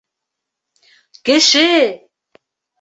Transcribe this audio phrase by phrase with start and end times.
[1.25, 1.69] Кеше!